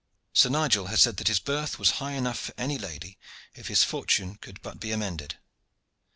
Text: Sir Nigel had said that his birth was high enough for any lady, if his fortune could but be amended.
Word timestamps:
Sir 0.33 0.49
Nigel 0.49 0.87
had 0.87 0.97
said 0.97 1.17
that 1.17 1.27
his 1.27 1.37
birth 1.39 1.77
was 1.77 1.91
high 2.01 2.13
enough 2.13 2.39
for 2.39 2.55
any 2.57 2.79
lady, 2.79 3.19
if 3.53 3.67
his 3.67 3.83
fortune 3.83 4.33
could 4.37 4.59
but 4.63 4.79
be 4.79 4.91
amended. 4.91 5.37